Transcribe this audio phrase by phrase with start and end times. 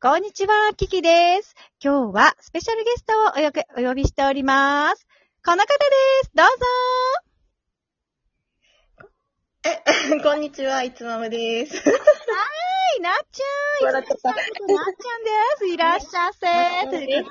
[0.00, 1.54] こんにちは、キキです。
[1.82, 5.06] 今日はスペシャルゲストをおよけお呼びしております。
[5.42, 5.74] この方で
[6.24, 6.30] す。
[6.34, 6.46] どう
[9.08, 9.12] ぞ。
[9.64, 11.76] え、 こんにちは、いつまむです。
[11.76, 11.80] は
[12.98, 13.92] い、なっちゃん。
[13.94, 14.40] なっちゃんで
[15.58, 15.68] す。
[15.68, 17.22] いらっしゃいうことで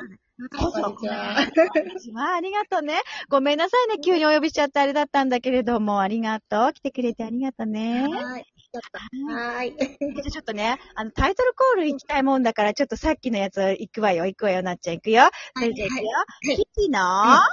[0.59, 1.35] どうぞこんにちは。
[1.73, 2.99] こんにちは、ありがとうね。
[3.29, 6.73] ごめんなさいね、急にお呼びしちゃってあれだったんだけれども、ありがとう。
[6.73, 8.07] 来てくれてありがとうね。
[8.07, 8.52] はい。
[8.73, 8.81] ちょっ
[9.27, 9.71] とはい。
[9.77, 9.87] じゃ
[10.25, 15.29] あちょっとね、あの、タイトルコール行きたいもんだから、ちょっとさっきのやつ行くわよ、行くわよ、なっちゃん行くよ。
[15.55, 16.09] それじゃあ行くよ。
[16.53, 17.47] いキキの、は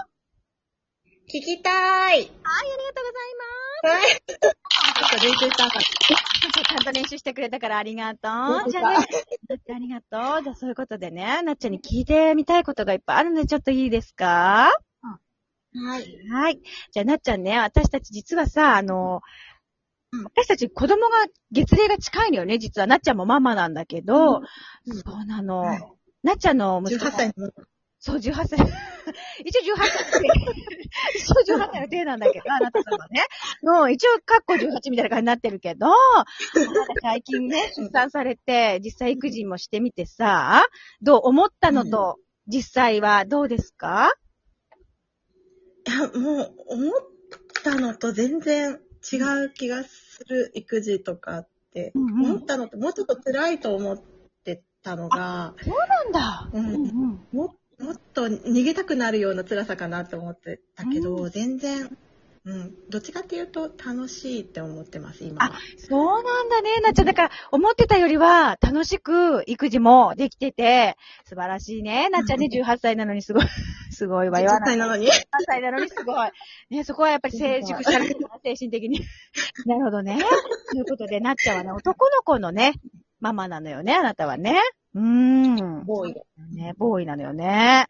[1.29, 1.77] い、聞きたーい。
[1.77, 2.33] ありがとう
[3.85, 4.07] ございます。
[4.07, 4.23] はい。
[4.31, 6.65] ちょっと練習したかった。
[6.65, 8.17] ちゃんと練習してくれたからありがと
[8.67, 8.71] う。
[8.71, 9.07] じゃあね、
[9.49, 10.43] なっちゃんありがとう。
[10.43, 14.71] じゃあそういうことでね、なっちゃんに聞いてみたいことがいっぱいあるので、ちょっといいですか？
[15.73, 16.29] はい。
[16.29, 16.61] はい。
[16.91, 19.21] じゃあなっちゃんね、私たち実はさ、あの、
[20.25, 22.87] 私たち子供が、月齢が近いのよね、実は。
[22.87, 25.61] なっちゃんもママなんだけど、うんそうなの。
[25.61, 25.83] はい
[26.23, 27.51] なっちゃんの息子18歳の。
[27.99, 28.59] そう、18 歳。
[29.43, 30.23] 一応18歳。
[31.17, 33.23] 一応18歳の手なんだけど、 あなた様ね。
[33.63, 35.87] の、一応、カッコ18みたいな感じになってるけど、
[37.01, 40.63] 最近ね、出産されて、実際育児もしてみてさ、
[41.01, 44.13] どう思ったのと、実際はどうですか？
[45.87, 46.93] いや、もう、思っ
[47.65, 48.79] たのと全然
[49.13, 51.93] 違う気がする、育児とかって。
[51.95, 54.03] うんうん思ったのと、もうちょっと辛いと思っ
[54.45, 55.55] てたのが、
[55.89, 56.51] なんだ。
[56.53, 57.27] うんうん。
[57.33, 61.97] ももっと逃げたくなるような辛さかなと思ってたけど、う全然、
[62.47, 65.59] うん、どっちかっていうと楽しいって思ってます、今は。
[65.77, 67.07] そうなんだね、なっちゃん。
[67.07, 72.09] だから、思ってたよりは、楽しく育児もできてて、素晴らしいね。
[72.09, 73.45] なっちゃんね、 18歳なのにすごい、
[73.93, 74.53] すごいわよ。
[74.53, 75.07] 10歳なのに。
[75.07, 75.11] 18
[75.47, 76.31] 歳なのにすごい。
[76.71, 79.01] ね、そこはやっぱり成熟したら、精神的に。
[79.67, 80.19] なるほどね。
[80.71, 82.73] ということで、なっちゃんはね、男の子のね、
[83.21, 84.59] ママなのよね、あなたはね。
[84.95, 85.85] うーん。
[85.85, 86.23] ボーイで。
[86.55, 87.87] ね、ボーイなのよね。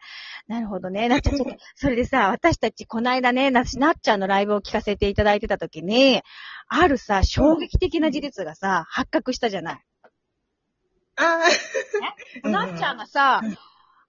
[0.51, 1.07] なるほどね。
[1.07, 1.35] なっちゃん、
[1.75, 6.21] それでさ、私たちこの間ね、ななっちゃんのライブを聞かせていただいてた時に、
[6.67, 9.81] あるさ、衝撃的な事実がさ、発覚したじゃない。
[11.15, 11.39] あ
[12.43, 12.49] あ。
[12.49, 13.57] なっちゃんがさうん、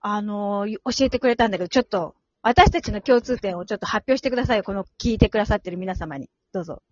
[0.01, 4.65] あのー教えてくれたんだけど、ちょっと、私たちの共通点をちょっと発表してくださいよ。
[4.65, 6.29] この聞いてくださってる皆様に。
[6.53, 6.83] どうぞ。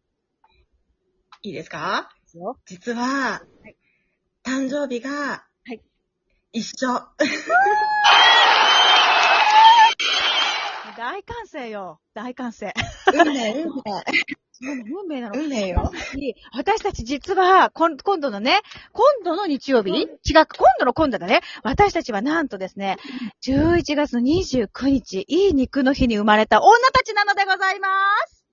[1.43, 2.09] いいですか？
[2.34, 3.43] よ実は、
[4.44, 5.81] 誕生日が、はい
[6.53, 6.88] 一緒。
[11.20, 12.00] 大歓声よ。
[12.14, 12.72] 大歓声。
[13.12, 14.04] 運命、運命。
[14.91, 15.38] 運命なの。
[15.38, 15.91] 運命よ。
[16.54, 18.60] 私たち実は、今度のね、
[18.92, 20.47] 今度の日曜日、違う、今
[20.78, 21.41] 度の今度だね。
[21.62, 22.97] 私たちはなんとですね、
[23.42, 27.88] 11月の29日、いい肉の日に生まれた女たちなのでございま
[28.26, 28.44] す。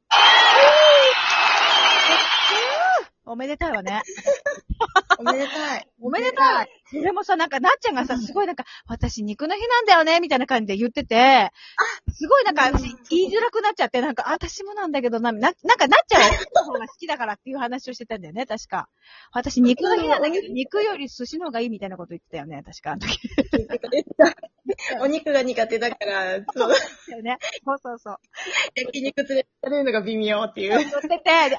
[3.37, 4.01] おめでたいわね。
[5.19, 5.87] おめでたい。
[6.01, 6.69] おめでたい。
[6.89, 11.51] それもさ、なんか、なっちゃんがさ、すごいなんか、私肉の日なんだよね、みたいな感じで言ってて、
[12.11, 18.89] すごいなんか、うん私言いづらくなっちゃって、なんか、あ私もなんだけどな、な、なんか、なっちゃんはの方が好きだからっていう話をしてたんだよね、確か。
[19.31, 22.91] 私肉の日なんだけど、肉より寿司の方がいいみたいなこと言ってたよね、確か。
[22.93, 23.19] あの時
[24.99, 26.73] お肉が苦手だから、そう、
[27.11, 27.37] だよね。
[27.65, 28.17] そうそうそう。
[28.75, 30.69] 焼肉連れてかれるのが微妙っていう。
[30.77, 31.57] 言ってて、であれ、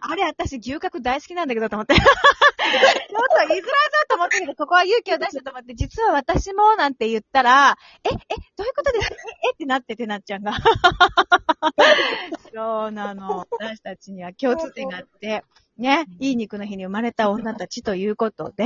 [0.00, 1.94] あれ、私牛角大好きなんだけどと思って。
[1.94, 2.10] ちょっと
[3.48, 3.68] 言いづらいぞ
[4.08, 8.10] と思ったけど、ここは勇気を出したと思って、実は私もなんて言ったら、え、え、
[8.56, 9.14] どういうことですか？
[9.14, 9.18] え、
[9.50, 10.52] えってなっててなっちゃんが。
[12.54, 13.46] そうなの。
[13.50, 15.44] 私たちには共通点があって、
[15.76, 18.64] ね、いい肉の日に生まれた女たちということで、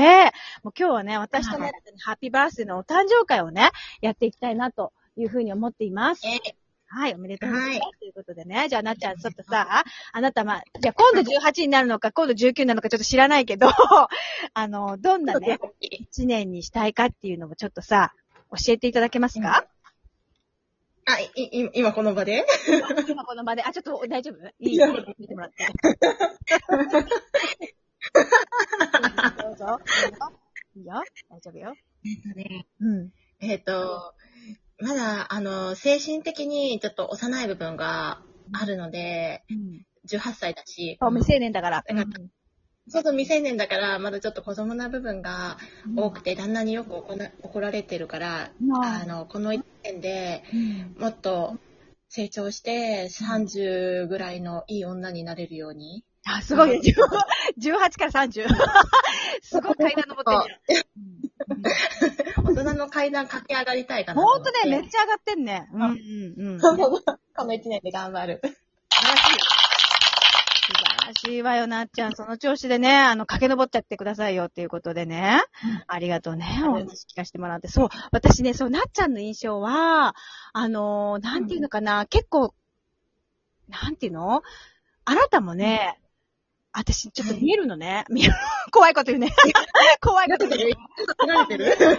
[0.63, 1.73] もう今日はね、私とね、
[2.05, 3.71] ハッピーバースデーのお誕生会をね、
[4.03, 6.23] やっていきたいなというふうに思っています。
[6.27, 6.55] え、
[6.87, 7.81] はい、おめでとうございます。
[7.81, 13.69] はということでね、じゃあ、なっちゃん、ちょっとさ、あなた、まあ、じゃあ、今度18になるのか、今度19になるのか、ちょっと知らないけど、
[14.55, 18.15] あの、どんなね、1年にしたいかっていうのもちょっとさ、
[18.51, 19.67] 教えていただけますか、
[21.05, 22.45] あ、い、い、今この場で？
[23.09, 24.47] 今この場で、あ、ちょっと大丈夫？
[24.59, 24.79] いい？
[25.19, 25.67] 見てもらって。
[29.43, 29.81] どうぞ。
[30.77, 31.03] いいよ。
[31.31, 31.75] 大丈夫よ。
[32.81, 33.11] うん。
[33.41, 34.15] えっと、
[34.81, 38.23] まだ、あの、精神的にちょっと幼い部分が
[38.53, 39.85] あるので、うん。
[40.09, 41.85] 18歳だし、未成年だから。
[41.89, 42.31] うん
[42.91, 45.59] そうそう未成年だから、まだちょっと子供な部分が
[45.95, 48.51] 多くて、旦那によく怒られてるから、
[48.83, 51.59] あの、この1年でうんもっと
[52.09, 56.03] 成長して、30ぐらいのいい女になれるように。
[56.27, 56.95] あ、すごいね。
[57.61, 58.47] 18から30。
[59.43, 60.87] すごい階段登ってる
[63.09, 64.51] 階段駆け上がりたいかなとほんと。
[64.51, 65.69] ね、めっちゃ上がってんね。
[65.73, 66.61] うんうんうん。
[66.61, 68.41] 素この1年で頑張る。
[68.43, 69.33] 晴らしい。
[69.33, 72.15] いいじゃしいわよ、なっちゃん。
[72.15, 75.41] その調子でね、あの、駆け上ってやってくださいよっていうことでね。
[75.87, 76.45] ありがとうね。
[76.65, 77.69] お話聞かせてもらって。
[77.69, 80.15] そう、私ね、そう、なっちゃんの印象は、
[80.53, 82.55] あのー、なんていうのかな、結構、
[83.69, 84.43] なんていうの？
[85.05, 85.99] あなたもね、
[86.73, 88.05] 私、ちょっと見えるのね。
[88.11, 88.35] 見える。
[88.71, 89.33] 怖いこと言うね。
[90.01, 90.71] 怖いこと言う。
[91.27, 91.77] 慣れてる？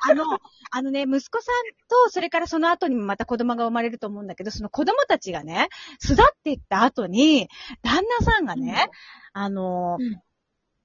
[0.00, 0.24] あの、
[0.70, 1.54] あのね、息子さん
[1.88, 5.68] と、それからその後にもまた子供が生まれると思うんだけど、その子供たちがね、
[5.98, 7.48] 巣立っていった後に、
[7.82, 8.90] 旦那さんがね、
[9.34, 10.20] うん、あの、うん、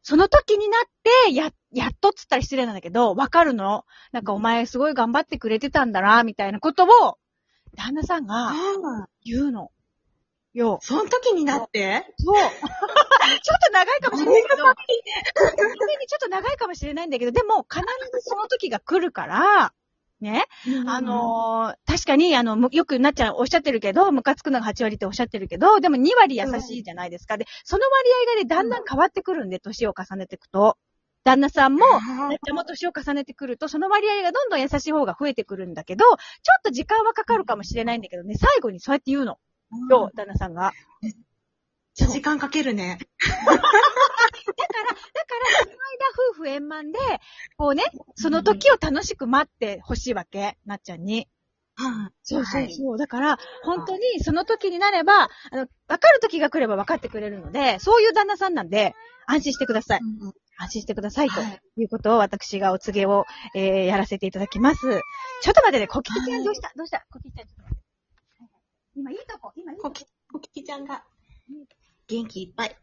[0.02, 0.82] その時になっ
[1.28, 3.86] て、や、やっとっつったら失礼なんだけど、わかるの？
[4.12, 7.20] なんかお前すごい頑張ってくれてたんだな、みたいなことを、
[7.76, 8.54] 旦那さんが
[9.24, 9.72] 言うの。
[10.54, 10.80] よ。
[10.82, 12.06] その時になって？
[12.18, 12.36] そう。
[12.40, 14.74] ちょっと長いかもしれないけど、ちょっ
[16.20, 17.82] と長いかもしれないんだけど、でも必
[18.12, 19.74] ずその時が来るから、
[20.22, 20.46] ね？
[20.88, 27.38] あのー、確かに、あの、よくなっちゃんおっしゃってるけど、ムカつくのが8割っておっしゃってるけど、でも2割優しいじゃないですか。
[27.38, 30.78] で、その割合がね、だんだん変わってくるんで、年を重ねていくと。
[31.24, 32.00] 旦那さんも、なっ
[32.44, 36.16] ちゃんも年を重ねてくると、その割合がどんどん優しい方が増えてくるんだけど、ちょっ
[36.64, 39.38] と時間はかかるかもしれないんだけどね、最後にそうやって言うの。
[39.90, 40.72] よ、旦那さんが。
[41.96, 42.98] 時間かけるね。
[43.46, 43.72] だから、だから、
[45.64, 45.78] その間
[46.32, 47.00] 夫婦円満で、
[47.58, 47.84] こうね、
[48.16, 51.28] その時を楽しく待ってほしいわけ、なっちゃんに。
[52.24, 52.98] そうそうそう。
[52.98, 58.96] だから、本当にその時になれば、あの、分かる時が来れば分かってくれるので、そういう旦那さんなんで、
[59.28, 60.00] 安心してください。
[60.02, 61.30] うん、安心してください。
[61.30, 61.42] と
[61.78, 63.26] いうことを私がお告げを、
[63.56, 64.80] えー、やらせていただきます。
[64.82, 66.72] ちょっと待ってね、コキキちゃんどうした？
[66.76, 67.06] どうした？
[67.12, 67.48] コキキちゃん。
[69.00, 69.94] 今いいとこ、今いいとこ。
[70.34, 71.06] コキキちゃんが
[72.10, 72.76] 元気いっぱい。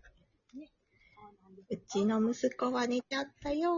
[1.69, 3.71] うちの息子は寝ちゃったよ。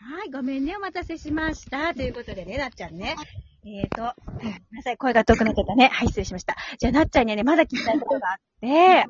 [0.00, 1.94] はい、ごめんね、お待たせしました。
[1.94, 3.16] ということでね、なっちゃんね。
[3.64, 5.88] えーと、ごめんなさい、声が遠くなってたね。
[5.88, 6.56] はい、失礼しました。
[6.78, 9.04] じゃあ、なっちゃんにはね、まだ聞きたいことがあって、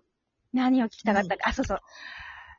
[0.55, 1.51] 何を聞きたかったか。
[1.51, 1.81] あ、そうそう。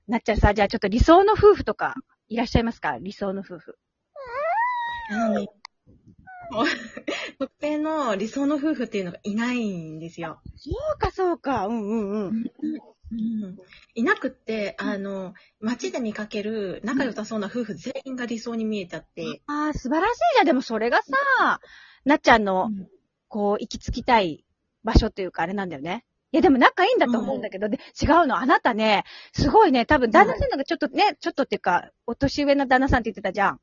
[0.07, 1.95] なっちゃんさ、じゃあちょっと理想の夫婦とか、
[2.27, 2.99] いらっしゃいますか？
[2.99, 3.79] 理想の夫婦。
[5.11, 5.47] うん。
[7.39, 10.41] 特定の理想の夫婦っていうのがいないんですよ。
[10.55, 11.67] そうか、そうか。
[11.67, 12.43] うんうんうん。
[13.11, 13.57] うん、
[13.95, 19.41] いなくって、あの、街で見かける仲良さそうな夫婦全員が理想に見えちゃって。
[19.47, 20.45] ああ、素晴らしいじゃん。
[20.45, 21.59] でもそれがさ、
[22.05, 22.69] なっちゃんの、
[23.27, 24.45] こう、行き着きたい
[24.83, 26.05] 場所っていうかあれなんだよね。
[26.31, 28.37] いや、でも仲いいんだと思うんだけど、うん、で、違うの。
[28.37, 29.03] あなたね、
[29.33, 33.59] すごいね、多分旦那さんがちょっとね、ちょっとっていうか、お年上の旦那さんって言ってたじゃん。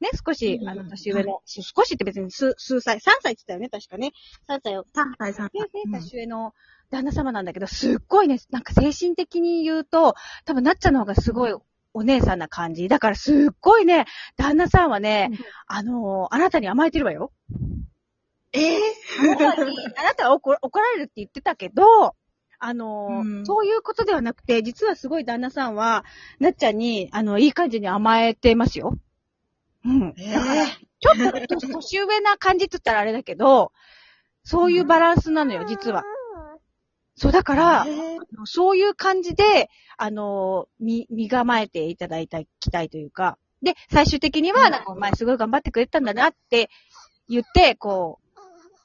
[0.00, 4.12] ね、少し、あの、年上の、少しって別に数、数歳、3歳って言ったよね、確かね。
[4.48, 4.84] 3歳を。
[4.84, 5.50] 3歳、3歳。
[5.92, 6.54] 年上の
[6.90, 10.14] 旦那様なんだけど、すっごいね、なんか精神的に言うと、
[10.46, 11.54] 多分なっちゃんの方がすごい
[11.92, 12.88] お姉さんな感じ。
[12.88, 14.06] だからすっごいね、
[14.36, 15.30] 旦那さんはね、
[15.66, 17.32] あのあなたに甘えてるわよ。
[18.52, 22.16] ええー、あなたは怒怒られるって言ってたけど、
[22.58, 26.04] あの、うん、そういうことではなくて、実はすごい旦那さんは、
[26.40, 28.98] なっちゃんに、あの、いい感じに甘えてますよ。
[29.84, 30.14] うん。
[30.18, 30.66] えー、
[31.00, 33.72] ちょっと年上な感じって言ったらあれだけど、
[34.44, 36.04] そういうバランスなのよ、実は。
[37.16, 39.68] そう、だから、えー、そういう感じで、
[39.98, 46.70] あの、み、身構えていただいた、きたいというか、で、最終的には、なんか、お前すごい頑張ってくれたんだなって
[47.28, 48.40] 言って、こう、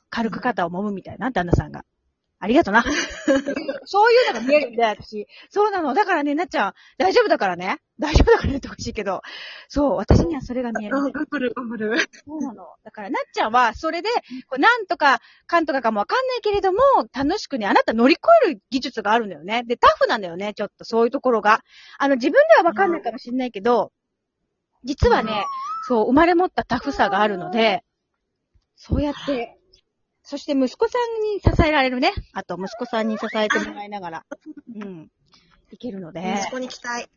[0.10, 1.86] 軽く肩を揉むみたいな、旦那さんが。
[2.40, 2.84] ありがとな。
[3.86, 5.28] そういうのが見えるんで、私。
[5.50, 5.94] そうなの。
[5.94, 7.80] だからね、なっちゃん、大丈夫だからね。
[7.98, 9.22] 大丈夫だから言ってほしいけど。
[9.70, 10.96] そう、私にはそれが見える。
[10.96, 11.98] 頑張る、頑張る。
[12.26, 12.68] そうなの。
[12.84, 14.10] だから、なっちゃんは、それで、
[14.48, 16.80] こうなんとか、かんとかかもわかんないけれども、
[17.14, 19.64] 楽しくね、あなた乗り越える技術があるんだよね。
[19.64, 21.62] で、タフなんだよね、ちょっと、そういうところが。
[21.98, 23.94] あの、自分ではわかんないかもしれないけど、
[24.84, 25.46] 実はね、
[25.88, 27.84] そう、生まれ持ったタフさがあるので、
[28.76, 29.55] そうやって、
[30.26, 32.12] そして息子さんに支えられるね。
[32.34, 34.26] あと、息子さんに支えてもらいながら、
[34.76, 35.12] うん、
[35.72, 36.40] いけるので。
[36.42, 37.08] 息子に期待。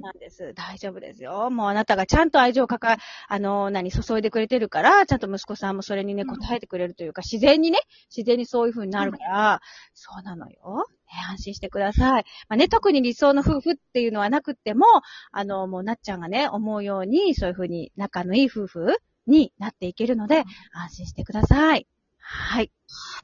[0.00, 0.52] なんです。
[0.54, 1.48] 大丈夫ですよ。
[1.50, 2.96] もうあなたがちゃんと愛情をかか、
[3.28, 7.78] あの、何、注いでくれてるから、ちゃんと息子さんもそれにね、応えてくれるというか、自然にね、
[8.14, 9.60] 自然にそういう風になるから、
[9.94, 10.88] そうなのよ。
[11.06, 12.24] ね、安心してください。
[12.48, 14.84] まあね、特に理想の夫婦っていうのはなくっても、
[15.30, 18.96] あの、もうなっちゃんがね、思うように、そういう風に仲のいい夫婦
[19.26, 21.86] になっていけるので、安心してください。
[22.22, 22.70] はい。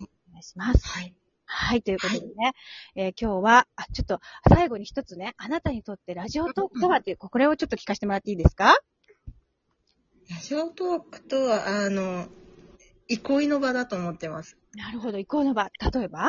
[0.00, 0.86] お願いします。
[0.86, 1.14] はい。
[1.46, 2.54] はい、ということでね、はい、
[2.96, 8.76] えー、今日は、あ、ちょっと、最後に一つね、あなたにとってラジオトークとはっていう、これをちょっと聞かせてもらっていいですか？
[10.30, 12.26] ラジオトークとは、あの、
[13.08, 14.58] 憩いの場だと思ってます。
[14.74, 15.70] なるほど、憩いの場。
[15.92, 16.28] 例えば、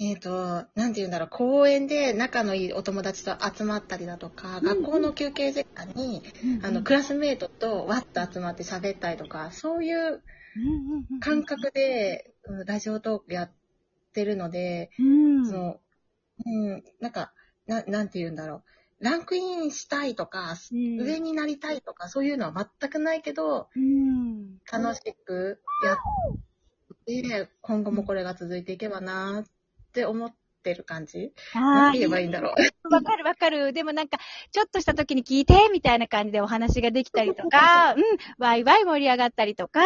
[0.00, 10.22] えっ、ー、と、なんて言うんだろう、公園で仲のいいお友達と集まったりだとか、うん、学校の休憩時間に、うん、あの、クラスメートとわっと集まって喋ったりとか、そういう
[11.20, 12.34] 感覚で、
[12.66, 13.50] ラジオトークやっ
[14.08, 15.46] ってるので、うん。
[15.46, 15.80] その、
[16.46, 17.32] うん、なんか、
[17.66, 18.56] な、なんて言うんだろ
[19.00, 19.04] う。
[19.04, 24.58] ランクインしたいとか、うん上になりたいとか、そういうのは全くないけど、うん。
[24.70, 25.96] 楽しくやっ
[27.06, 30.36] て、今後もこれが続いていけばなって思って
[30.74, 31.32] る感じ？
[31.54, 32.94] ああ、言えばいいんだろう？
[32.94, 33.72] わかるわかる。
[33.72, 34.18] でもなんか、
[34.50, 38.02] ちょっとした時に聞いて、みたいな感じでお話ができたりとか、うん、
[38.38, 39.80] ワイワイ盛り上がったりとか、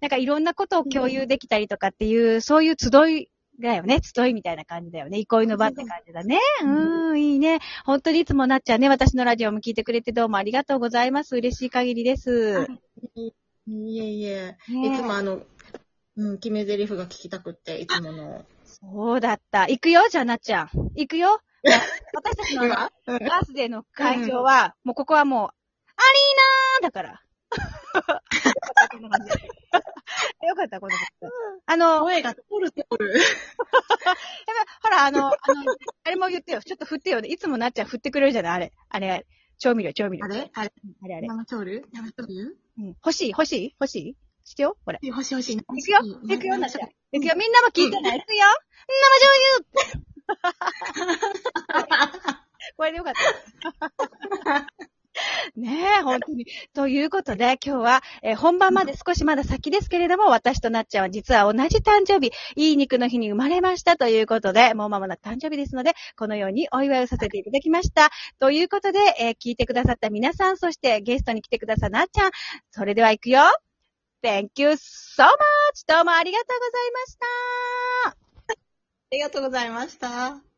[0.00, 3.28] なんかいろんなことを共有できたりとかっていう、そういう集い
[3.60, 4.00] だよね。
[4.02, 5.18] 集いみたいな感じだよね。
[5.18, 6.38] 憩いの場って感じだね。
[6.62, 7.60] うん、いいね。
[7.84, 11.36] 本当にいつもなっちゃんね、私のラジオも聞いてくれてどうもありがとうございます。
[11.36, 12.66] 嬉しい限りです。
[13.66, 14.56] いえいえ。
[14.68, 15.42] ねいつもあの、
[16.16, 18.44] うん、決め台詞が聞きたくって、いつもの。
[18.72, 19.62] そうだった。
[19.62, 20.70] 行くよ、じゃあなっちゃん。
[20.96, 21.40] 行くよ。
[21.62, 25.52] 私たちのバ今ースデーの会場は、もうここはもう、アリー
[26.82, 27.22] ナーだから。
[30.48, 30.92] よかった、この。
[31.66, 33.14] あの、声が通る通る。
[34.82, 35.36] ほら、あの、あの、
[36.04, 36.60] あれも言ってよ。
[36.62, 37.18] ちょっと振ってよ。
[37.20, 38.52] いつもなっちゃん振ってくれるじゃない？
[38.54, 38.72] あれ。
[38.88, 39.26] あれ、
[39.58, 40.24] 調味料、調味料。
[40.24, 40.50] あれ？
[40.54, 40.72] あれ？
[41.04, 41.28] あれあれ。
[41.28, 42.86] 生チョール生チョールうん。
[42.88, 43.30] 欲しい？
[43.30, 43.74] 欲しい？
[43.78, 44.16] 欲しい？
[44.44, 44.98] してよこれ。
[45.02, 45.56] 欲しい欲しい。
[45.56, 46.88] 行くよ行くよ、なっちゃん。
[47.12, 48.20] 行くよ、みんなも聞いてない。
[48.20, 48.44] 行くよ
[48.88, 50.02] 生醤油
[52.76, 54.66] これでよかった。
[55.56, 56.46] ねえ、本当に。
[56.72, 68.10] ということで、今日は、えー本番まで少しまだ先ですけれども、私となっちゃんは実は同じ誕生日、いい肉の日に生まれましたということで、もう間もなく誕生日ですので、このようにお祝いをさせていただきました。
[68.38, 72.30] ということで、えー聞いてくださった皆さん、そしてゲストに来てくださったなっちゃん、
[72.70, 73.42] それでは行くよ
[74.22, 75.84] !Thank you so much!
[75.86, 77.26] どうもありがとうございました
[78.10, 78.16] あ
[79.10, 80.51] りがとうございました。